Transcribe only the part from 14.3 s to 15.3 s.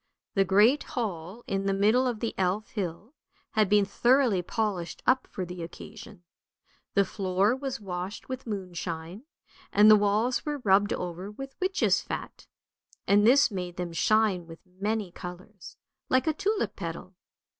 with many